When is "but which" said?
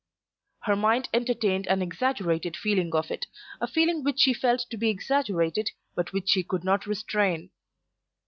5.93-6.29